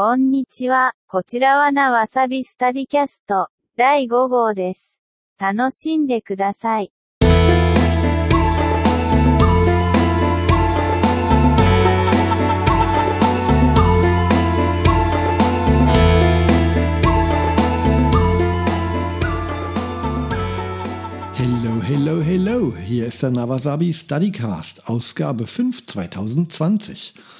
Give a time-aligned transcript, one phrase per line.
[0.00, 0.92] こんにちは。
[1.08, 4.94] こちらはなわさびスタディキャスト第5号です。
[5.40, 6.92] 楽しんでください。
[21.34, 22.72] Hello, hello, hello.
[22.76, 27.37] Hier ist der Nawasabi Studycast, Ausgabe 5 2020.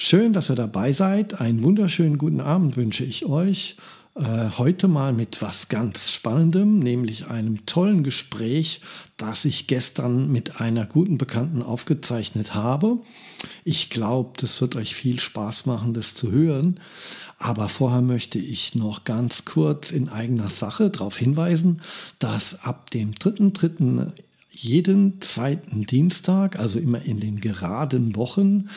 [0.00, 1.40] Schön, dass ihr dabei seid.
[1.40, 3.74] Einen wunderschönen guten Abend wünsche ich euch.
[4.14, 8.80] Äh, heute mal mit was ganz Spannendem, nämlich einem tollen Gespräch,
[9.16, 12.98] das ich gestern mit einer guten Bekannten aufgezeichnet habe.
[13.64, 16.78] Ich glaube, das wird euch viel Spaß machen, das zu hören.
[17.36, 21.82] Aber vorher möchte ich noch ganz kurz in eigener Sache darauf hinweisen,
[22.20, 24.12] dass ab dem 3.3
[24.60, 28.68] jeden zweiten Dienstag, also immer in den geraden Wochen,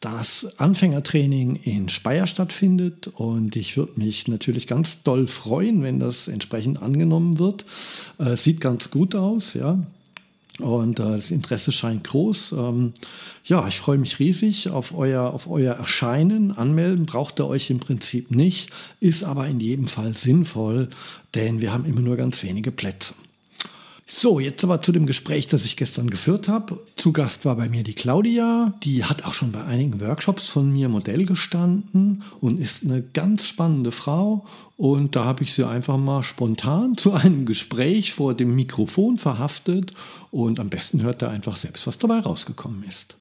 [0.00, 3.08] das Anfängertraining in Speyer stattfindet.
[3.08, 7.64] Und ich würde mich natürlich ganz doll freuen, wenn das entsprechend angenommen wird.
[8.18, 9.78] Äh, sieht ganz gut aus, ja.
[10.58, 12.52] Und äh, das Interesse scheint groß.
[12.52, 12.92] Ähm,
[13.44, 16.52] ja, ich freue mich riesig auf euer, auf euer Erscheinen.
[16.52, 20.88] Anmelden braucht ihr euch im Prinzip nicht, ist aber in jedem Fall sinnvoll,
[21.34, 23.14] denn wir haben immer nur ganz wenige Plätze.
[24.12, 26.80] So, jetzt aber zu dem Gespräch, das ich gestern geführt habe.
[26.96, 28.74] Zu Gast war bei mir die Claudia.
[28.82, 33.46] Die hat auch schon bei einigen Workshops von mir Modell gestanden und ist eine ganz
[33.46, 34.44] spannende Frau.
[34.76, 39.94] Und da habe ich sie einfach mal spontan zu einem Gespräch vor dem Mikrofon verhaftet.
[40.32, 43.19] Und am besten hört er einfach selbst, was dabei rausgekommen ist.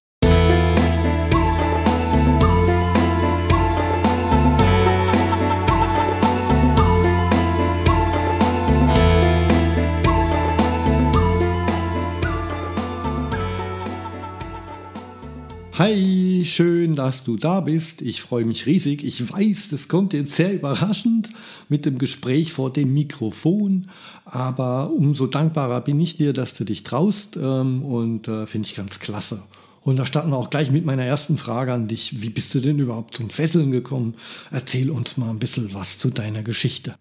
[15.80, 18.02] Hi, schön, dass du da bist.
[18.02, 19.02] Ich freue mich riesig.
[19.02, 21.30] Ich weiß, das kommt jetzt sehr überraschend
[21.69, 23.89] mit dem Gespräch vor dem Mikrofon,
[24.25, 28.75] aber umso dankbarer bin ich dir, dass du dich traust ähm, und äh, finde ich
[28.75, 29.41] ganz klasse.
[29.79, 32.22] Und da starten wir auch gleich mit meiner ersten Frage an dich.
[32.22, 34.16] Wie bist du denn überhaupt zum Fesseln gekommen?
[34.51, 36.95] Erzähl uns mal ein bisschen was zu deiner Geschichte.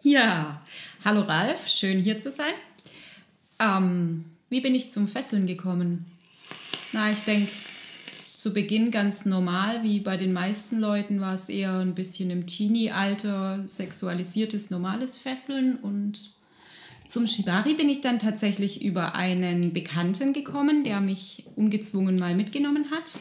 [0.00, 0.62] Ja,
[1.04, 2.54] hallo Ralf, schön hier zu sein.
[3.58, 6.06] Ähm, wie bin ich zum Fesseln gekommen?
[6.92, 7.52] Na, ich denke,
[8.42, 12.44] zu Beginn ganz normal, wie bei den meisten Leuten war es eher ein bisschen im
[12.44, 15.76] Teenie-Alter sexualisiertes, normales Fesseln.
[15.76, 16.32] Und
[17.06, 22.86] zum Shibari bin ich dann tatsächlich über einen Bekannten gekommen, der mich ungezwungen mal mitgenommen
[22.90, 23.16] hat.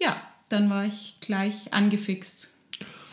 [0.00, 0.16] Ja,
[0.48, 2.54] dann war ich gleich angefixt.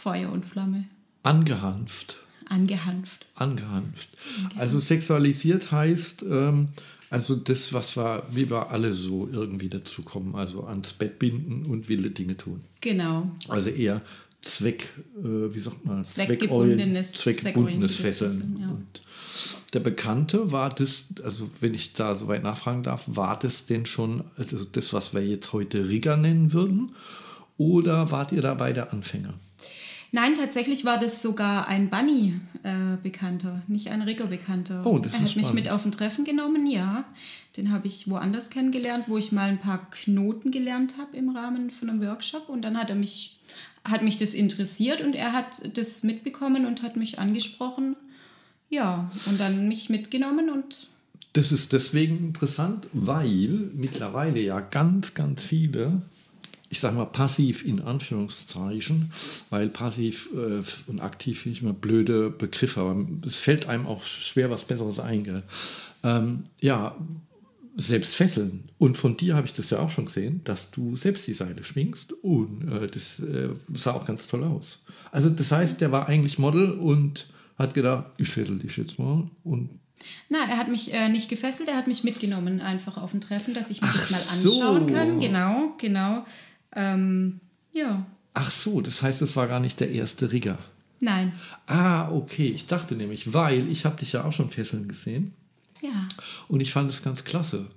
[0.02, 0.86] Feuer und Flamme.
[1.24, 2.16] Angehanft.
[2.48, 3.28] Angehanft.
[3.36, 4.08] Angehanft.
[4.56, 6.70] Also sexualisiert heißt, ähm,
[7.14, 11.64] also das, was wir, wie wir alle so irgendwie dazu kommen, also ans Bett binden
[11.68, 12.62] und wilde Dinge tun.
[12.82, 13.30] Genau.
[13.48, 14.02] Also eher
[14.42, 18.32] Zweck, äh, wie sagt man, Zweckgebundenes, zweckgebundenes Fesseln.
[18.32, 18.70] Fesseln, ja.
[18.70, 19.02] Und
[19.74, 24.24] der Bekannte war das, also wenn ich da soweit nachfragen darf, war das denn schon
[24.38, 26.96] also das, was wir jetzt heute Rigger nennen würden?
[27.58, 29.36] Oder wart ihr dabei der Anfänger?
[30.16, 34.86] Nein, tatsächlich war das sogar ein Bunny-Bekannter, nicht ein Rigger-Bekannter.
[34.86, 35.66] Oh, das er ist hat mich spannend.
[35.66, 37.04] mit auf ein Treffen genommen, ja.
[37.58, 41.72] Den habe ich woanders kennengelernt, wo ich mal ein paar Knoten gelernt habe im Rahmen
[41.72, 42.48] von einem Workshop.
[42.48, 43.40] Und dann hat er mich,
[43.84, 47.96] hat mich das interessiert und er hat das mitbekommen und hat mich angesprochen.
[48.70, 50.90] Ja, und dann mich mitgenommen und
[51.34, 56.04] Das ist deswegen interessant, weil mittlerweile ja ganz, ganz viele,
[56.74, 59.12] ich sage mal passiv in Anführungszeichen,
[59.52, 64.02] weil passiv äh, und aktiv finde ich immer blöde Begriffe, aber es fällt einem auch
[64.02, 65.44] schwer was Besseres ein.
[66.04, 66.96] Ähm, ja,
[67.78, 68.64] selbst fesseln.
[68.80, 71.64] Und von dir habe ich das ja auch schon gesehen, dass du selbst die Seile
[71.64, 74.80] schwingst und äh, das äh, sah auch ganz toll aus.
[75.12, 79.30] Also das heißt, der war eigentlich Model und hat gedacht, ich fessel dich jetzt mal
[79.44, 79.70] und
[80.30, 83.54] Na, er hat mich äh, nicht gefesselt, er hat mich mitgenommen einfach auf ein Treffen,
[83.54, 84.62] dass ich mir Ach das mal so.
[84.64, 85.20] anschauen kann.
[85.20, 86.26] Genau, genau.
[86.76, 87.40] Ähm,
[87.74, 90.58] ja, Ach so, das heißt, es war gar nicht der erste Rigger.
[91.00, 91.34] nein.
[91.68, 92.48] Ah, okay.
[92.48, 95.34] Ich dachte nämlich, weil ich habe dich ja auch schon fesseln gesehen
[95.82, 96.08] Ja,
[96.48, 97.68] und ich fand es ganz klasse.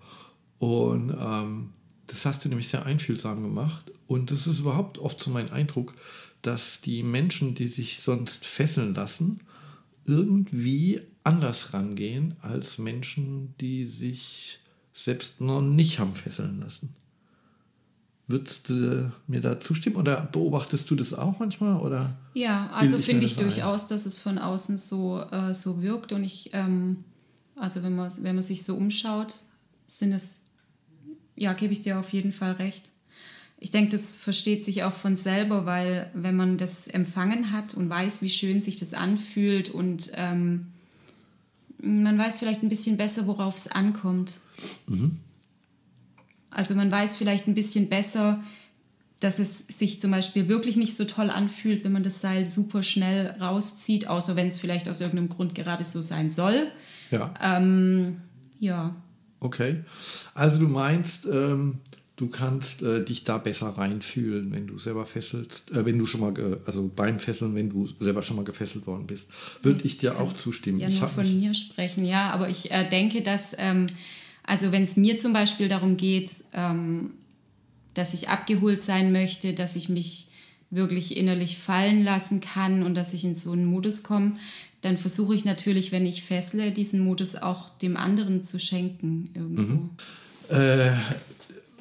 [0.58, 1.70] Und ähm,
[2.06, 3.92] das hast du nämlich sehr einfühlsam gemacht.
[4.06, 5.92] Und das ist überhaupt oft so mein Eindruck,
[6.40, 9.40] dass die Menschen, die sich sonst fesseln lassen,
[10.06, 14.60] irgendwie anders rangehen als Menschen, die sich
[14.92, 16.94] selbst noch nicht haben fesseln lassen.
[18.28, 21.80] Würdest du mir da zustimmen oder beobachtest du das auch manchmal?
[21.80, 22.16] Oder?
[22.34, 23.48] ja also Bilde ich finde ich das ein?
[23.50, 26.12] durchaus, dass es von außen so, äh, so wirkt.
[26.12, 27.04] Und ich, ähm,
[27.54, 29.36] also wenn man, wenn man sich so umschaut,
[29.86, 30.42] sind es,
[31.36, 32.90] ja, gebe ich dir auf jeden Fall recht.
[33.60, 37.88] ich denke, das versteht sich auch von selber, weil wenn man das empfangen hat und
[37.88, 40.66] weiß, wie schön sich das anfühlt und ähm,
[41.78, 44.40] man weiß vielleicht ein bisschen besser, worauf es ankommt.
[44.88, 45.20] Mhm.
[46.56, 48.42] Also man weiß vielleicht ein bisschen besser,
[49.20, 52.82] dass es sich zum Beispiel wirklich nicht so toll anfühlt, wenn man das Seil super
[52.82, 56.68] schnell rauszieht, außer wenn es vielleicht aus irgendeinem Grund gerade so sein soll.
[57.10, 57.34] Ja.
[57.42, 58.22] Ähm,
[58.58, 58.96] ja.
[59.38, 59.82] Okay.
[60.32, 61.80] Also du meinst, ähm,
[62.16, 66.22] du kannst äh, dich da besser reinfühlen, wenn du selber fesselst, äh, wenn du schon
[66.22, 69.28] mal, also beim Fesseln, wenn du selber schon mal gefesselt worden bist.
[69.60, 70.80] Würde ich dir auch zustimmen.
[70.80, 73.88] Ja, ich nur von mir sprechen, ja, aber ich äh, denke, dass, ähm,
[74.46, 77.12] also wenn es mir zum Beispiel darum geht, ähm,
[77.94, 80.28] dass ich abgeholt sein möchte, dass ich mich
[80.70, 84.34] wirklich innerlich fallen lassen kann und dass ich in so einen Modus komme,
[84.82, 89.62] dann versuche ich natürlich, wenn ich fessle, diesen Modus auch dem anderen zu schenken irgendwo.
[89.62, 89.90] Mhm.
[90.48, 90.92] Äh,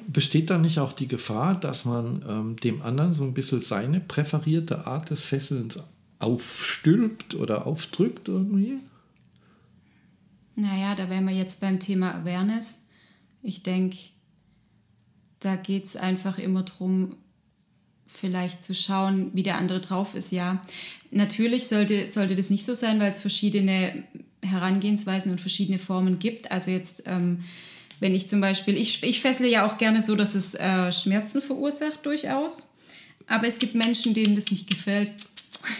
[0.08, 4.00] besteht da nicht auch die Gefahr, dass man ähm, dem anderen so ein bisschen seine
[4.00, 5.78] präferierte Art des Fesselns
[6.18, 8.78] aufstülpt oder aufdrückt irgendwie?
[10.56, 12.86] Naja, da wären wir jetzt beim Thema Awareness.
[13.42, 13.96] Ich denke,
[15.40, 17.16] da geht es einfach immer darum,
[18.06, 20.32] vielleicht zu schauen, wie der andere drauf ist.
[20.32, 20.64] Ja,
[21.10, 24.04] natürlich sollte, sollte das nicht so sein, weil es verschiedene
[24.42, 26.50] Herangehensweisen und verschiedene Formen gibt.
[26.50, 27.44] Also jetzt ähm,
[28.00, 31.40] wenn ich zum Beispiel, ich, ich fessle ja auch gerne so, dass es äh, Schmerzen
[31.40, 32.70] verursacht durchaus.
[33.26, 35.10] Aber es gibt Menschen, denen das nicht gefällt.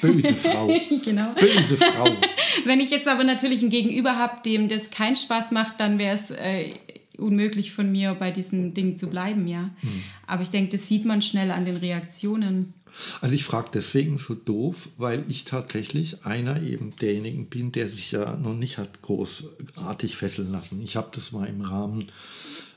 [0.00, 0.66] Böse Frau.
[1.04, 1.32] genau.
[1.34, 2.04] Böse Frau.
[2.64, 6.14] Wenn ich jetzt aber natürlich ein Gegenüber habe, dem das keinen Spaß macht, dann wäre
[6.14, 6.74] es äh,
[7.18, 9.70] unmöglich von mir, bei diesem Ding zu bleiben, ja.
[9.80, 10.02] Hm.
[10.26, 12.74] Aber ich denke, das sieht man schnell an den Reaktionen.
[13.20, 18.12] Also ich frage deswegen so doof, weil ich tatsächlich einer eben derjenigen bin, der sich
[18.12, 20.80] ja noch nicht hat großartig fesseln lassen.
[20.82, 22.06] Ich habe das mal im Rahmen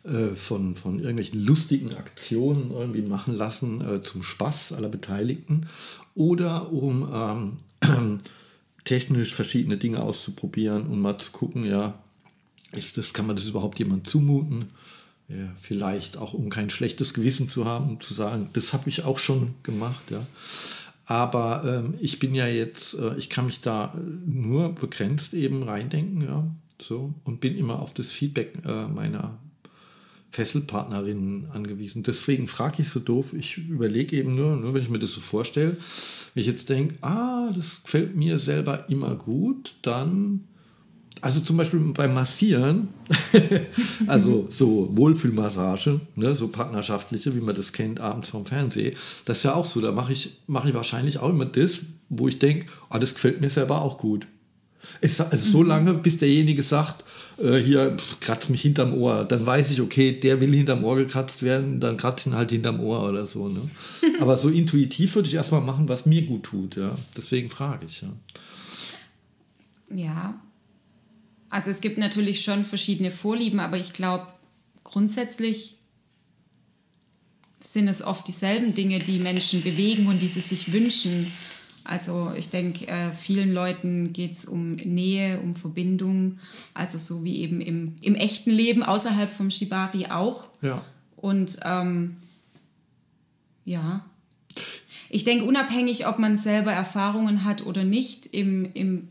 [0.03, 5.67] äh, von, von irgendwelchen lustigen Aktionen irgendwie machen lassen äh, zum Spaß aller Beteiligten
[6.15, 8.17] oder um ähm,
[8.83, 11.99] technisch verschiedene Dinge auszuprobieren und mal zu gucken, ja,
[12.71, 14.69] ist das, kann man das überhaupt jemand zumuten?
[15.29, 19.03] Ja, vielleicht auch um kein schlechtes Gewissen zu haben, um zu sagen, das habe ich
[19.03, 20.25] auch schon gemacht, ja.
[21.05, 23.95] Aber ähm, ich bin ja jetzt, äh, ich kann mich da
[24.25, 26.47] nur begrenzt eben reindenken, ja,
[26.81, 29.37] so, und bin immer auf das Feedback äh, meiner
[30.31, 32.03] Fesselpartnerinnen angewiesen.
[32.03, 35.21] Deswegen frage ich so doof, ich überlege eben nur, nur wenn ich mir das so
[35.21, 35.75] vorstelle,
[36.33, 40.47] wenn ich jetzt denke, ah, das gefällt mir selber immer gut, dann
[41.21, 42.89] also zum Beispiel beim Massieren,
[44.07, 48.95] also so Wohlfühlmassage, ne, so partnerschaftliche, wie man das kennt, abends vom Fernsehen,
[49.25, 49.81] das ist ja auch so.
[49.81, 53.41] Da mache ich, mach ich wahrscheinlich auch immer das, wo ich denke, oh, das gefällt
[53.41, 54.27] mir selber auch gut.
[55.01, 55.67] Es, also so mhm.
[55.67, 57.03] lange, bis derjenige sagt,
[57.37, 61.43] äh, hier kratzt mich hinterm Ohr, dann weiß ich, okay, der will hinterm Ohr gekratzt
[61.43, 63.49] werden, dann kratzt ihn halt hinterm Ohr oder so.
[63.49, 63.61] Ne?
[64.19, 66.75] Aber so intuitiv würde ich erstmal machen, was mir gut tut.
[66.75, 66.95] Ja?
[67.15, 68.01] Deswegen frage ich.
[68.01, 68.09] Ja.
[69.95, 70.39] Ja,
[71.49, 74.27] also es gibt natürlich schon verschiedene Vorlieben, aber ich glaube,
[74.83, 75.77] grundsätzlich
[77.59, 81.31] sind es oft dieselben Dinge, die Menschen bewegen und die sie sich wünschen.
[81.83, 86.37] Also ich denke, äh, vielen Leuten geht es um Nähe, um Verbindung,
[86.73, 90.47] also so wie eben im, im echten Leben außerhalb vom Shibari auch.
[90.61, 90.85] Ja.
[91.15, 92.15] Und ähm,
[93.65, 94.05] ja,
[95.09, 99.09] ich denke, unabhängig, ob man selber Erfahrungen hat oder nicht im, im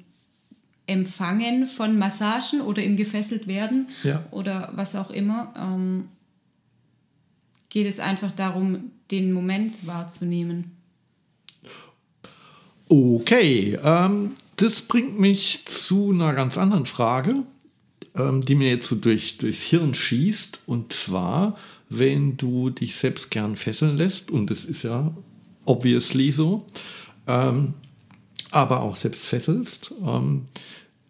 [0.88, 4.24] Empfangen von Massagen oder im gefesselt werden ja.
[4.30, 6.08] oder was auch immer, ähm,
[7.68, 10.72] geht es einfach darum, den Moment wahrzunehmen.
[12.88, 17.44] Okay, ähm, das bringt mich zu einer ganz anderen Frage,
[18.14, 20.60] ähm, die mir jetzt so durch, durchs Hirn schießt.
[20.66, 21.58] Und zwar,
[21.90, 25.14] wenn du dich selbst gern fesseln lässt, und das ist ja
[25.66, 26.64] obviously so,
[27.26, 27.74] ähm,
[28.50, 30.46] aber auch selbst fesselst, ähm,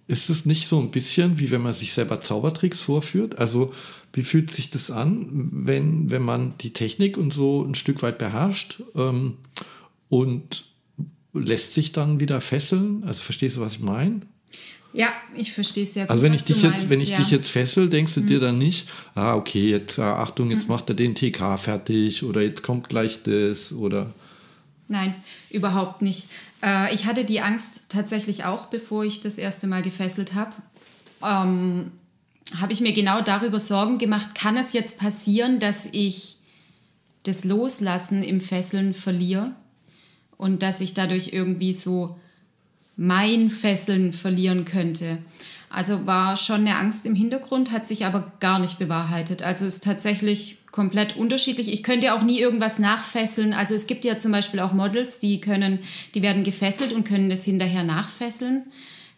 [0.08, 3.38] ist es nicht so ein bisschen, wie wenn man sich selber Zaubertricks vorführt?
[3.38, 3.72] Also
[4.14, 8.18] wie fühlt sich das an, wenn, wenn man die Technik und so ein Stück weit
[8.18, 9.36] beherrscht ähm,
[10.08, 10.64] und
[11.34, 13.04] lässt sich dann wieder fesseln?
[13.04, 14.22] Also verstehst du, was ich meine?
[14.94, 16.10] Ja, ich verstehe es sehr gut.
[16.10, 17.18] Also wenn ich dich jetzt, wenn ich ja.
[17.18, 18.26] dich jetzt fessel, denkst du hm.
[18.26, 20.68] dir dann nicht, ah okay, jetzt ah, Achtung, jetzt hm.
[20.68, 24.10] macht er den TK fertig oder jetzt kommt gleich das oder
[24.90, 25.14] Nein,
[25.50, 26.24] überhaupt nicht.
[26.62, 30.52] Äh, ich hatte die Angst tatsächlich auch, bevor ich das erste Mal gefesselt habe.
[31.22, 31.92] Ähm,
[32.56, 36.38] habe ich mir genau darüber Sorgen gemacht, kann es jetzt passieren, dass ich
[37.24, 39.52] das Loslassen im Fesseln verliere
[40.36, 42.18] und dass ich dadurch irgendwie so
[42.96, 45.18] mein Fesseln verlieren könnte.
[45.70, 49.42] Also war schon eine Angst im Hintergrund, hat sich aber gar nicht bewahrheitet.
[49.42, 51.72] Also ist tatsächlich komplett unterschiedlich.
[51.72, 53.52] Ich könnte auch nie irgendwas nachfesseln.
[53.52, 55.80] Also es gibt ja zum Beispiel auch Models, die können,
[56.14, 58.64] die werden gefesselt und können das hinterher nachfesseln.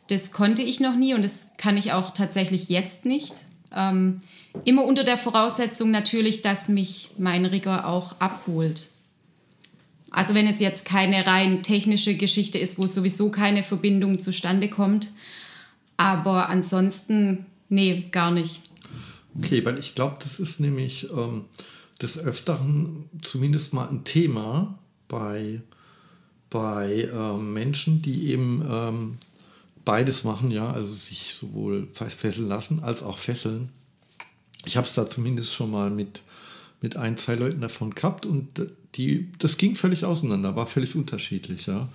[0.09, 3.35] Das konnte ich noch nie und das kann ich auch tatsächlich jetzt nicht.
[3.77, 4.21] Ähm,
[4.65, 8.91] immer unter der Voraussetzung natürlich, dass mich mein Rigger auch abholt.
[10.11, 15.11] Also wenn es jetzt keine rein technische Geschichte ist, wo sowieso keine Verbindung zustande kommt.
[16.01, 18.63] Aber ansonsten, nee, gar nicht.
[19.37, 21.45] Okay, weil ich glaube, das ist nämlich ähm,
[22.01, 24.79] des Öfteren zumindest mal ein Thema
[25.09, 25.61] bei,
[26.49, 29.19] bei ähm, Menschen, die eben ähm,
[29.85, 33.69] beides machen, ja, also sich sowohl fesseln lassen als auch fesseln.
[34.65, 36.23] Ich habe es da zumindest schon mal mit,
[36.81, 38.49] mit ein, zwei Leuten davon gehabt und
[38.95, 41.91] die, das ging völlig auseinander, war völlig unterschiedlich, ja.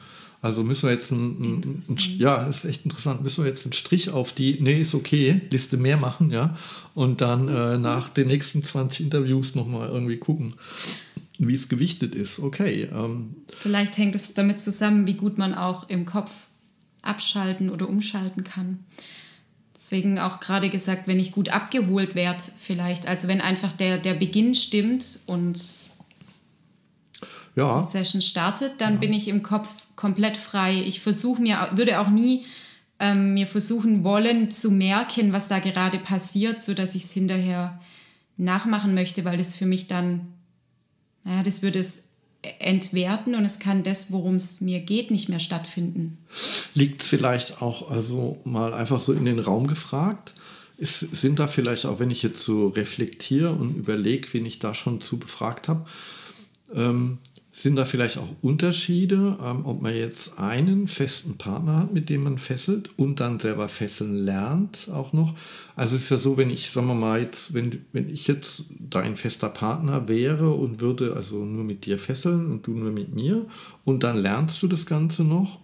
[0.46, 3.74] Also müssen wir jetzt ein, ein, ein, ja, ist echt interessant, müssen wir jetzt einen
[3.74, 6.56] Strich auf die, nee, ist okay, Liste mehr machen, ja.
[6.94, 10.54] Und dann äh, nach den nächsten 20 Interviews nochmal irgendwie gucken,
[11.40, 12.38] wie es gewichtet ist.
[12.38, 12.88] Okay.
[12.94, 13.38] Ähm.
[13.60, 16.30] Vielleicht hängt es damit zusammen, wie gut man auch im Kopf
[17.02, 18.78] abschalten oder umschalten kann.
[19.74, 23.08] Deswegen auch gerade gesagt, wenn ich gut abgeholt werde, vielleicht.
[23.08, 25.60] Also wenn einfach der, der Beginn stimmt und
[27.56, 27.82] ja.
[27.82, 29.00] die Session startet, dann ja.
[29.00, 30.84] bin ich im Kopf komplett frei.
[30.86, 32.46] Ich versuche mir, würde auch nie
[33.00, 37.80] ähm, mir versuchen wollen zu merken, was da gerade passiert, sodass ich es hinterher
[38.38, 40.34] nachmachen möchte, weil das für mich dann,
[41.24, 42.04] naja, das würde es
[42.60, 46.20] entwerten und es kann das, worum es mir geht, nicht mehr stattfinden.
[46.74, 50.34] Liegt vielleicht auch, also mal einfach so in den Raum gefragt,
[50.78, 54.74] ist, sind da vielleicht auch, wenn ich jetzt so reflektiere und überlege, wen ich da
[54.74, 55.86] schon zu befragt habe,
[56.74, 57.18] ähm,
[57.58, 62.24] sind da vielleicht auch Unterschiede, ähm, ob man jetzt einen festen Partner hat, mit dem
[62.24, 65.36] man fesselt und dann selber fesseln lernt auch noch?
[65.78, 68.64] Also es ist ja so, wenn ich, sagen wir mal, jetzt, wenn, wenn ich jetzt
[68.78, 73.16] dein fester Partner wäre und würde also nur mit dir fesseln und du nur mit
[73.16, 73.46] mir
[73.86, 75.62] und dann lernst du das Ganze noch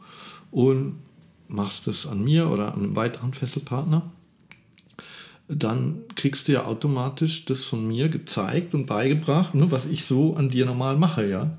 [0.50, 0.96] und
[1.50, 4.10] machst es an mir oder an einem weiteren Fesselpartner,
[5.50, 10.38] dann kriegst du ja automatisch das von mir gezeigt und beigebracht, ne, was ich so
[10.38, 11.58] an dir normal mache, ja.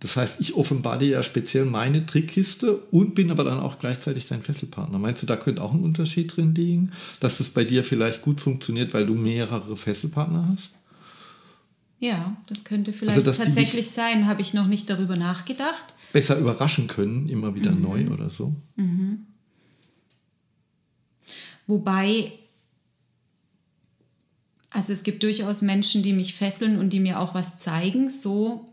[0.00, 4.26] Das heißt, ich offenbare dir ja speziell meine Trickkiste und bin aber dann auch gleichzeitig
[4.26, 4.98] dein Fesselpartner.
[4.98, 8.40] Meinst du, da könnte auch ein Unterschied drin liegen, dass es bei dir vielleicht gut
[8.40, 10.76] funktioniert, weil du mehrere Fesselpartner hast?
[11.98, 14.26] Ja, das könnte vielleicht also, tatsächlich sein.
[14.26, 15.94] Habe ich noch nicht darüber nachgedacht.
[16.12, 17.82] Besser überraschen können, immer wieder mhm.
[17.82, 18.54] neu oder so.
[18.76, 19.26] Mhm.
[21.66, 22.32] Wobei,
[24.70, 28.72] also es gibt durchaus Menschen, die mich fesseln und die mir auch was zeigen, so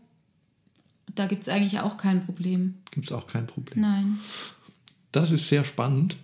[1.16, 2.74] da gibt es eigentlich auch kein Problem.
[2.90, 3.82] Gibt es auch kein Problem.
[3.82, 4.18] Nein.
[5.12, 6.16] Das ist sehr spannend.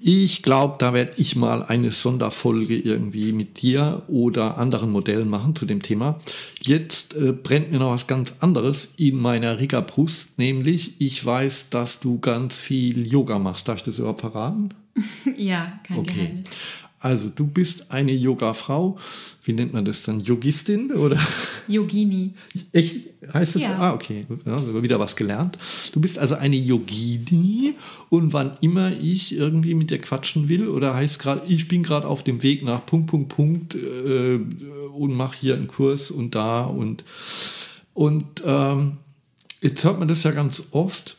[0.00, 5.54] Ich glaube, da werde ich mal eine Sonderfolge irgendwie mit dir oder anderen Modellen machen
[5.54, 6.18] zu dem Thema.
[6.60, 12.00] Jetzt äh, brennt mir noch was ganz anderes in meiner Riggerbrust, nämlich ich weiß, dass
[12.00, 13.68] du ganz viel Yoga machst.
[13.68, 14.70] Darf ich das überhaupt verraten?
[15.36, 16.14] ja, kein okay.
[16.14, 16.46] Geheimnis.
[17.04, 18.96] Also du bist eine Yoga-Frau.
[19.42, 20.20] Wie nennt man das dann?
[20.20, 21.20] Yogistin oder?
[21.68, 22.32] Yogini.
[22.72, 22.96] Echt?
[23.30, 23.62] Heißt das?
[23.62, 23.76] Ja.
[23.78, 24.24] Ah, okay.
[24.46, 25.58] Ja, wieder was gelernt.
[25.92, 27.74] Du bist also eine Yogini
[28.08, 32.06] und wann immer ich irgendwie mit dir quatschen will oder heißt gerade, ich bin gerade
[32.06, 34.40] auf dem Weg nach Punkt, Punkt, Punkt äh,
[34.96, 37.04] und mache hier einen Kurs und da und
[37.92, 38.96] und ähm,
[39.60, 41.18] jetzt hört man das ja ganz oft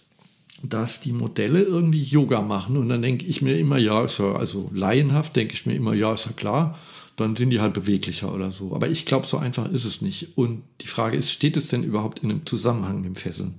[0.69, 2.77] dass die Modelle irgendwie Yoga machen.
[2.77, 5.93] Und dann denke ich mir immer, ja, ist ja, also laienhaft denke ich mir immer,
[5.93, 6.77] ja, ist ja klar,
[7.15, 8.75] dann sind die halt beweglicher oder so.
[8.75, 10.37] Aber ich glaube, so einfach ist es nicht.
[10.37, 13.55] Und die Frage ist, steht es denn überhaupt in einem Zusammenhang mit dem Fesseln?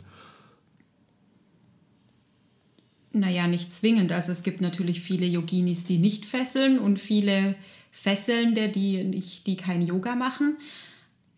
[3.13, 4.13] Naja, nicht zwingend.
[4.13, 7.55] Also es gibt natürlich viele Yoginis, die nicht fesseln und viele
[7.91, 10.59] Fesselnde, die, die kein Yoga machen.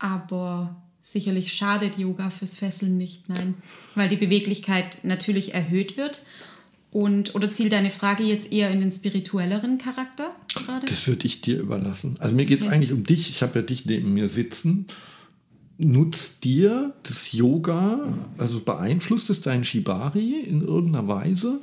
[0.01, 0.83] Aber
[1.13, 3.55] sicherlich schadet Yoga fürs Fesseln nicht, nein.
[3.95, 6.23] Weil die Beweglichkeit natürlich erhöht wird.
[6.91, 10.87] Und, oder zielt deine Frage jetzt eher in den spirituelleren Charakter gerade?
[10.87, 12.17] Das würde ich dir überlassen.
[12.19, 12.75] Also mir geht es okay.
[12.75, 13.29] eigentlich um dich.
[13.31, 14.87] Ich habe ja dich neben mir sitzen.
[15.77, 18.01] Nutzt dir das Yoga,
[18.37, 21.61] also beeinflusst es dein Shibari in irgendeiner Weise?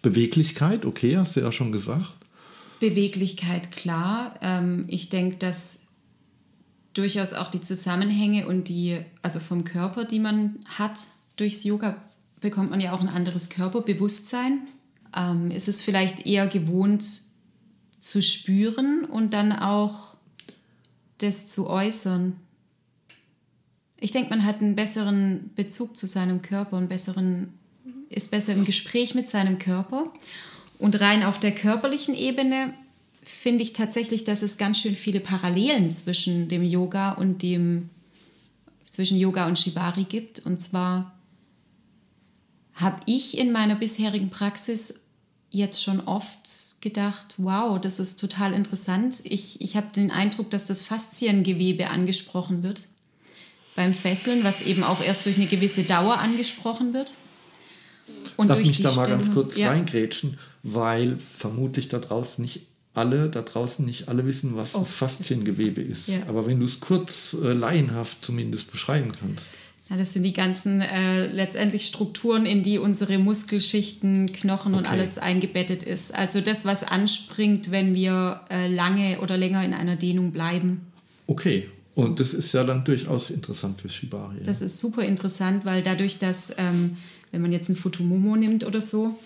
[0.00, 2.16] Beweglichkeit, okay, hast du ja schon gesagt.
[2.80, 4.34] Beweglichkeit, klar.
[4.42, 5.82] Ähm, ich denke, dass
[6.94, 10.98] durchaus auch die Zusammenhänge und die, also vom Körper, die man hat,
[11.36, 11.96] durchs Yoga
[12.40, 14.60] bekommt man ja auch ein anderes Körperbewusstsein.
[15.16, 17.04] Ähm, ist es vielleicht eher gewohnt
[18.00, 20.16] zu spüren und dann auch
[21.18, 22.36] das zu äußern.
[24.00, 27.54] Ich denke, man hat einen besseren Bezug zu seinem Körper, einen besseren,
[28.08, 30.12] ist besser im Gespräch mit seinem Körper
[30.78, 32.74] Und rein auf der körperlichen Ebene
[33.22, 37.90] finde ich tatsächlich, dass es ganz schön viele Parallelen zwischen dem Yoga und dem
[38.84, 40.40] zwischen Yoga und Shibari gibt.
[40.40, 41.12] Und zwar
[42.74, 45.00] habe ich in meiner bisherigen Praxis
[45.50, 49.20] jetzt schon oft gedacht, wow, das ist total interessant.
[49.24, 52.88] Ich, ich habe den Eindruck, dass das Fasziengewebe angesprochen wird
[53.74, 57.14] beim Fesseln, was eben auch erst durch eine gewisse Dauer angesprochen wird.
[58.36, 59.70] Und Lass mich da mal ganz kurz ja.
[59.70, 64.92] reingrätschen, weil vermutlich da draußen nicht alle, da draußen nicht alle wissen, was oh, das
[64.92, 66.08] Fasziengewebe ist.
[66.08, 66.18] Ja.
[66.28, 69.52] Aber wenn du es kurz äh, laienhaft zumindest beschreiben kannst.
[69.88, 74.84] Ja, das sind die ganzen äh, letztendlich Strukturen, in die unsere Muskelschichten, Knochen okay.
[74.84, 76.14] und alles eingebettet ist.
[76.14, 80.82] Also das, was anspringt, wenn wir äh, lange oder länger in einer Dehnung bleiben.
[81.26, 84.40] Okay, und das ist ja dann durchaus interessant für Shibari.
[84.44, 86.96] Das ist super interessant, weil dadurch, dass, ähm,
[87.30, 89.18] wenn man jetzt ein Futomomo nimmt oder so,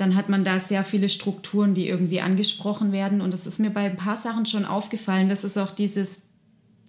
[0.00, 3.20] dann hat man da sehr viele Strukturen, die irgendwie angesprochen werden.
[3.20, 5.28] Und das ist mir bei ein paar Sachen schon aufgefallen.
[5.28, 6.28] Das ist auch dieses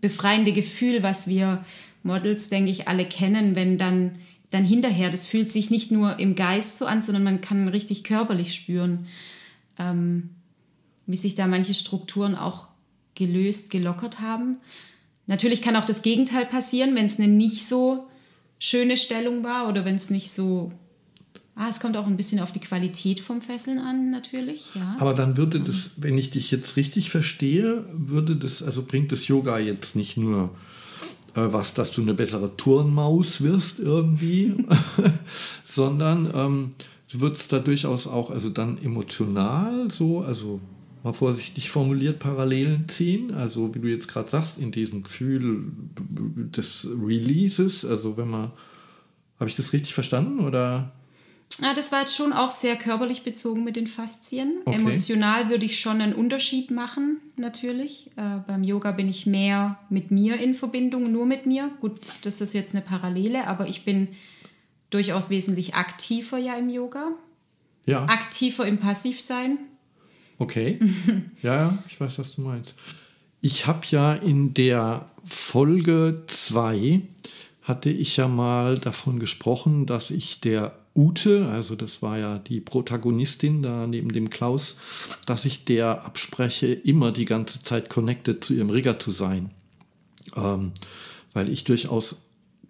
[0.01, 1.63] befreiende Gefühl, was wir
[2.03, 4.17] Models, denke ich, alle kennen, wenn dann,
[4.51, 8.03] dann hinterher, das fühlt sich nicht nur im Geist so an, sondern man kann richtig
[8.03, 9.07] körperlich spüren,
[9.77, 10.29] ähm,
[11.05, 12.69] wie sich da manche Strukturen auch
[13.15, 14.57] gelöst, gelockert haben.
[15.27, 18.07] Natürlich kann auch das Gegenteil passieren, wenn es eine nicht so
[18.59, 20.71] schöne Stellung war oder wenn es nicht so
[21.55, 24.73] Ah, es kommt auch ein bisschen auf die Qualität vom Fesseln an, natürlich.
[24.75, 24.95] Ja.
[24.99, 29.27] Aber dann würde das, wenn ich dich jetzt richtig verstehe, würde das, also bringt das
[29.27, 30.51] Yoga jetzt nicht nur
[31.35, 34.55] äh, was, dass du eine bessere Turnmaus wirst irgendwie,
[35.65, 36.71] sondern ähm,
[37.11, 40.61] du würdest da durchaus auch, also dann emotional so, also
[41.03, 43.33] mal vorsichtig formuliert, Parallelen ziehen.
[43.33, 45.71] Also wie du jetzt gerade sagst, in diesem Gefühl
[46.55, 48.51] des Releases, also wenn man,
[49.39, 50.91] habe ich das richtig verstanden oder?
[51.61, 54.59] Ja, das war jetzt schon auch sehr körperlich bezogen mit den Faszien.
[54.63, 54.77] Okay.
[54.77, 58.11] Emotional würde ich schon einen Unterschied machen, natürlich.
[58.15, 61.69] Äh, beim Yoga bin ich mehr mit mir in Verbindung, nur mit mir.
[61.81, 64.07] Gut, das ist jetzt eine Parallele, aber ich bin
[64.89, 67.11] durchaus wesentlich aktiver ja im Yoga.
[67.85, 68.05] Ja.
[68.05, 69.57] Aktiver im Passivsein.
[70.37, 70.79] Okay.
[71.41, 72.75] ja, ja, ich weiß, was du meinst.
[73.41, 77.01] Ich habe ja in der Folge 2
[77.63, 82.59] hatte ich ja mal davon gesprochen, dass ich der Ute, also das war ja die
[82.59, 84.77] Protagonistin da neben dem Klaus,
[85.25, 89.51] dass ich der abspreche, immer die ganze Zeit connected zu ihrem Rigger zu sein.
[90.35, 90.71] Ähm,
[91.33, 92.17] weil ich durchaus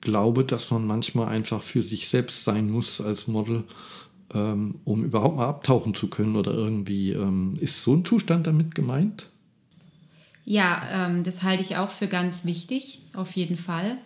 [0.01, 3.63] glaube, dass man manchmal einfach für sich selbst sein muss als Model,
[4.33, 7.11] ähm, um überhaupt mal abtauchen zu können oder irgendwie.
[7.11, 9.29] Ähm, ist so ein Zustand damit gemeint?
[10.45, 13.97] Ja, ähm, das halte ich auch für ganz wichtig, auf jeden Fall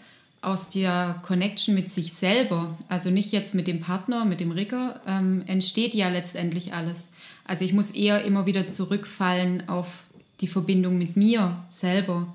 [0.43, 4.99] aus der Connection mit sich selber, also nicht jetzt mit dem Partner, mit dem Rigger,
[5.07, 7.09] ähm, entsteht ja letztendlich alles.
[7.45, 10.03] Also ich muss eher immer wieder zurückfallen auf
[10.41, 12.27] die Verbindung mit mir selber,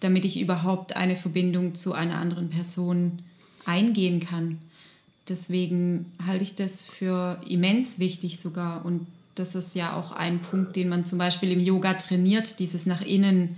[0.00, 3.20] damit ich überhaupt eine Verbindung zu einer anderen Person
[3.64, 4.58] eingehen kann.
[5.28, 8.84] Deswegen halte ich das für immens wichtig sogar.
[8.84, 12.86] Und das ist ja auch ein Punkt, den man zum Beispiel im Yoga trainiert, dieses
[12.86, 13.56] nach innen.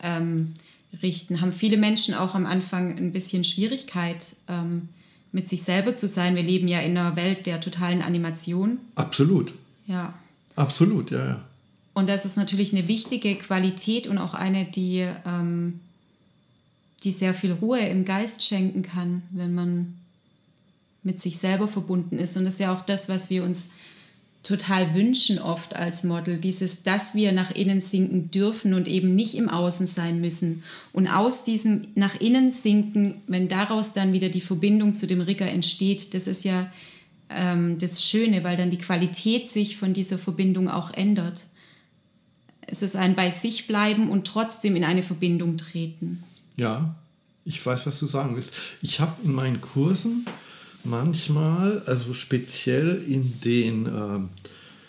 [0.00, 0.54] Ähm,
[1.02, 1.40] richten.
[1.40, 4.88] Haben viele Menschen auch am Anfang ein bisschen Schwierigkeit, ähm,
[5.32, 6.36] mit sich selber zu sein.
[6.36, 8.78] Wir leben ja in einer Welt der totalen Animation.
[8.94, 9.54] Absolut.
[9.86, 10.14] Ja.
[10.56, 11.44] Absolut, ja, ja.
[11.94, 15.80] Und das ist natürlich eine wichtige Qualität und auch eine, die, ähm,
[17.04, 19.94] die sehr viel Ruhe im Geist schenken kann, wenn man
[21.02, 22.36] mit sich selber verbunden ist.
[22.36, 23.70] Und das ist ja auch das, was wir uns
[24.42, 29.34] total wünschen oft als Model, dieses, dass wir nach innen sinken dürfen und eben nicht
[29.34, 30.62] im Außen sein müssen.
[30.92, 35.48] Und aus diesem nach innen sinken, wenn daraus dann wieder die Verbindung zu dem Rigger
[35.48, 36.70] entsteht, das ist ja
[37.30, 41.46] ähm, das Schöne, weil dann die Qualität sich von dieser Verbindung auch ändert.
[42.60, 46.22] Es ist ein bei sich bleiben und trotzdem in eine Verbindung treten.
[46.56, 46.94] Ja,
[47.44, 48.52] ich weiß, was du sagen willst.
[48.82, 50.26] Ich habe in meinen Kursen
[50.84, 54.20] manchmal, also speziell in den, äh,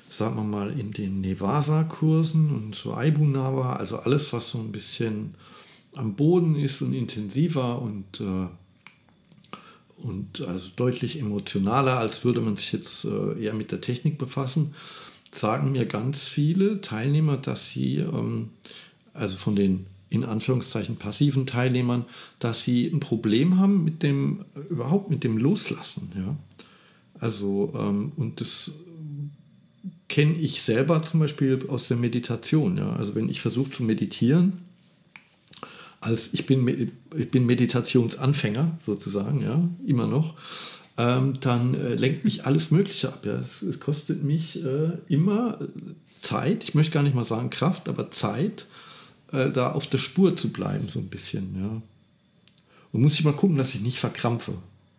[0.10, 5.36] sagen wir mal, in den Nevasa-Kursen und so Aibunava, also alles, was so ein bisschen
[5.96, 8.48] am Boden ist und intensiver und, äh,
[10.02, 14.74] und also deutlich emotionaler, als würde man sich jetzt äh, eher mit der Technik befassen,
[15.32, 18.50] sagen mir ganz viele Teilnehmer, dass sie, ähm,
[19.14, 22.06] also von den in Anführungszeichen passiven Teilnehmern,
[22.40, 26.12] dass sie ein Problem haben mit dem, überhaupt mit dem Loslassen.
[26.16, 26.36] Ja?
[27.20, 28.72] Also, ähm, und das
[30.08, 32.78] kenne ich selber zum Beispiel aus der Meditation.
[32.78, 32.94] Ja?
[32.94, 34.54] Also wenn ich versuche zu meditieren,
[36.02, 40.36] als ich bin, ich bin Meditationsanfänger sozusagen, ja, immer noch.
[41.00, 43.26] ähm, dann äh, lenkt mich alles Mögliche ab.
[43.26, 43.40] Ja.
[43.40, 45.58] Es, es kostet mich äh, immer
[46.10, 48.68] Zeit, ich möchte gar nicht mal sagen Kraft, aber Zeit,
[49.32, 51.56] äh, da auf der Spur zu bleiben, so ein bisschen.
[51.60, 51.82] Ja.
[52.92, 54.54] Und muss ich mal gucken, dass ich nicht verkrampfe.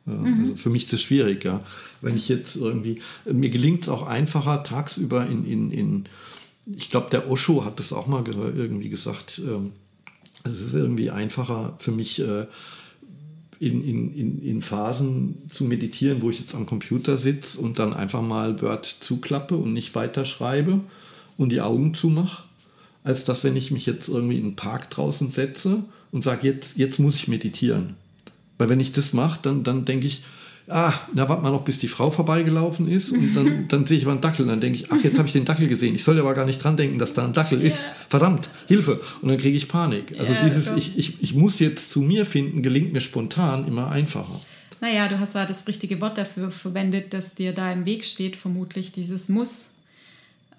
[0.07, 0.41] Ja, mhm.
[0.43, 1.61] Also für mich ist das schwierig, ja.
[2.01, 6.05] Wenn ich jetzt irgendwie, mir gelingt es auch einfacher, tagsüber in, in, in
[6.77, 9.73] ich glaube, der Osho hat das auch mal irgendwie gesagt, ähm,
[10.45, 12.47] es ist irgendwie einfacher für mich, äh,
[13.61, 17.93] in, in, in, in Phasen zu meditieren, wo ich jetzt am Computer sitze und dann
[17.93, 20.81] einfach mal Word zuklappe und nicht weiterschreibe
[21.37, 22.45] und die Augen zumache,
[23.03, 25.83] als dass wenn ich mich jetzt irgendwie in den Park draußen setze
[26.13, 27.95] und sage, jetzt, jetzt muss ich meditieren.
[28.59, 30.23] Weil wenn ich das mache, dann, dann denke ich,
[30.69, 34.05] ah, da wartet man noch, bis die Frau vorbeigelaufen ist und dann, dann sehe ich
[34.05, 35.95] aber einen Dackel und dann denke ich, ach, jetzt habe ich den Dackel gesehen.
[35.95, 37.87] Ich soll aber gar nicht dran denken, dass da ein Dackel ist.
[38.09, 39.01] Verdammt, Hilfe.
[39.23, 40.19] Und dann kriege ich Panik.
[40.19, 43.91] Also ja, dieses, ich, ich, ich muss jetzt zu mir finden, gelingt mir spontan immer
[43.91, 44.41] einfacher.
[44.81, 48.37] Naja, du hast da das richtige Wort dafür verwendet, dass dir da im Weg steht,
[48.37, 49.80] vermutlich dieses Muss.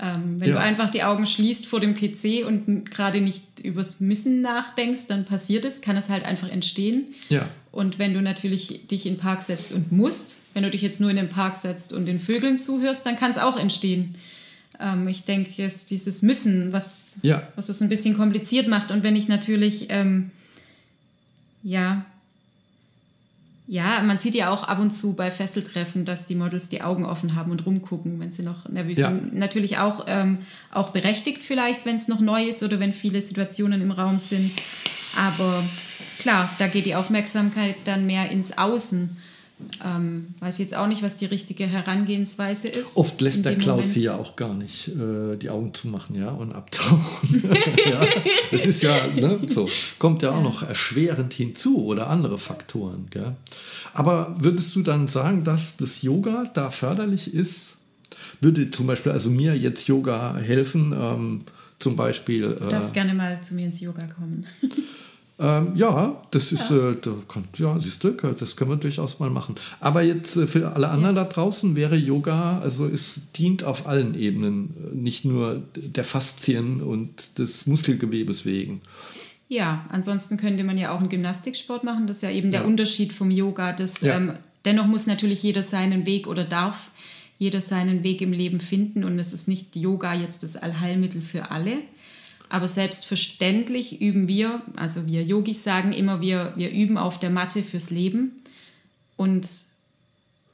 [0.02, 0.56] Ähm, wenn ja.
[0.56, 5.26] du einfach die Augen schließt vor dem PC und gerade nicht übers Müssen nachdenkst, dann
[5.26, 7.14] passiert es, kann es halt einfach entstehen.
[7.30, 7.48] Ja.
[7.72, 11.00] Und wenn du natürlich dich in den Park setzt und musst, wenn du dich jetzt
[11.00, 14.16] nur in den Park setzt und den Vögeln zuhörst, dann kann es auch entstehen.
[14.80, 17.48] Ähm, ich denke, es ist dieses Müssen, was, ja.
[17.56, 18.90] was es ein bisschen kompliziert macht.
[18.90, 20.32] Und wenn ich natürlich, ähm,
[21.62, 22.06] ja,
[23.72, 27.06] ja, man sieht ja auch ab und zu bei Fesseltreffen, dass die Models die Augen
[27.06, 29.08] offen haben und rumgucken, wenn sie noch nervös ja.
[29.08, 29.34] sind.
[29.34, 30.40] Natürlich auch, ähm,
[30.72, 34.52] auch berechtigt vielleicht, wenn es noch neu ist oder wenn viele Situationen im Raum sind.
[35.18, 35.64] Aber
[36.20, 39.16] klar, da geht die Aufmerksamkeit dann mehr ins Außen.
[39.84, 42.95] Ähm, weiß jetzt auch nicht, was die richtige Herangehensweise ist.
[42.97, 43.93] Oft lässt der Klaus Moment.
[43.93, 47.43] sie ja auch gar nicht äh, die Augen zumachen, ja, und abtauchen.
[47.89, 48.06] ja,
[48.52, 49.69] das ist ja, ne, so,
[50.00, 53.36] kommt ja auch noch erschwerend hinzu oder andere Faktoren, gell?
[53.93, 57.78] Aber würdest du dann sagen, dass das Yoga da förderlich ist?
[58.39, 61.41] Würde zum Beispiel also mir jetzt Yoga helfen, ähm,
[61.80, 62.45] zum Beispiel.
[62.45, 64.45] Äh, du darfst gerne mal zu mir ins Yoga kommen.
[65.41, 69.19] Ähm, ja, das ist, ja, äh, da kann, ja siehst du, das können wir durchaus
[69.19, 69.56] mal machen.
[69.80, 71.23] Aber jetzt äh, für alle anderen ja.
[71.23, 76.82] da draußen wäre Yoga, also es dient auf allen Ebenen, äh, nicht nur der Faszien
[76.82, 78.82] und des Muskelgewebes wegen.
[79.49, 82.06] Ja, ansonsten könnte man ja auch einen Gymnastiksport machen.
[82.06, 83.73] Das ist ja eben der Unterschied vom Yoga.
[83.73, 86.91] Das, ähm, dennoch muss natürlich jeder seinen Weg oder darf
[87.39, 91.49] jeder seinen Weg im Leben finden und es ist nicht Yoga jetzt das Allheilmittel für
[91.49, 91.80] alle.
[92.52, 97.64] Aber selbstverständlich üben wir, also wir Yogis sagen immer, wir, wir üben auf der Matte
[97.64, 98.44] fürs Leben.
[99.16, 99.48] Und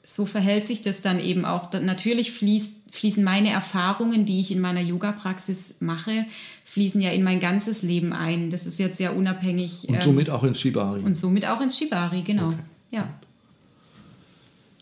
[0.04, 1.72] so verhält sich das dann eben auch.
[1.74, 6.26] Natürlich fließt, fließen meine Erfahrungen, die ich in meiner Yoga-Praxis mache,
[6.66, 8.52] fließen ja in mein ganzes Leben ein.
[8.52, 9.90] Das ist jetzt sehr unabhängig.
[9.90, 11.02] Und ähm, somit auch ins Shibari.
[11.02, 12.50] Und somit auch ins Shibari, genau.
[12.50, 12.58] Okay.
[12.92, 13.10] Ja.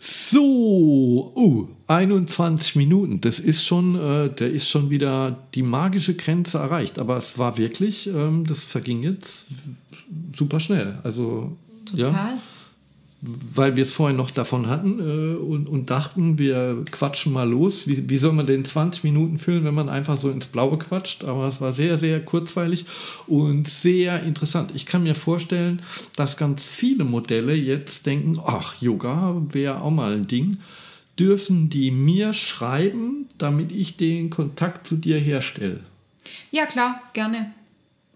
[0.01, 3.21] So, uh, 21 Minuten.
[3.21, 7.00] Das ist schon, äh, der ist schon wieder die magische Grenze erreicht.
[7.00, 9.45] Aber es war wirklich, ähm, das verging jetzt
[10.36, 11.00] super schnell.
[11.04, 12.12] Also total.
[12.12, 12.38] Ja,
[13.54, 17.88] weil wir es vorhin noch davon hatten äh, und, und, dachten, wir quatschen mal los.
[17.88, 21.24] Wie, wie soll man denn 20 Minuten füllen, wenn man einfach so ins Blaue quatscht?
[21.24, 22.86] Aber es war sehr, sehr kurzweilig
[23.28, 24.71] und sehr interessant.
[24.76, 25.82] Ich kann mir vorstellen,
[26.15, 30.58] dass ganz viele Modelle jetzt denken, ach, Yoga wäre auch mal ein Ding.
[31.19, 35.82] Dürfen die mir schreiben, damit ich den Kontakt zu dir herstelle?
[36.51, 37.54] Ja, klar, gerne.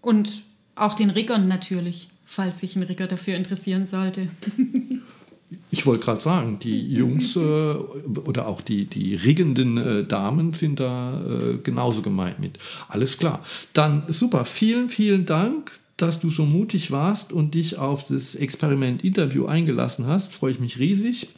[0.00, 0.42] Und
[0.74, 4.28] auch den Riggern natürlich falls sich ein Rigger dafür interessieren sollte.
[5.72, 10.78] Ich wollte gerade sagen, die Jungs äh, oder auch die, die riggenden äh, Damen sind
[10.78, 12.58] da äh, genauso gemeint mit.
[12.86, 13.42] Alles klar.
[13.72, 19.46] Dann super, vielen, vielen Dank, dass du so mutig warst und dich auf das Experiment-Interview
[19.46, 20.34] eingelassen hast.
[20.34, 21.28] Freue ich mich riesig.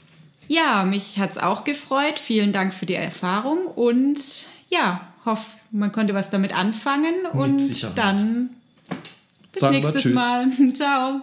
[0.49, 2.19] Ja, mich hat es auch gefreut.
[2.19, 4.19] Vielen Dank für die Erfahrung und
[4.69, 7.99] ja, hoffe, man konnte was damit anfangen mit und Sicherheit.
[7.99, 8.51] dann
[9.53, 10.49] bis Sagen nächstes Mal.
[10.75, 11.21] Ciao.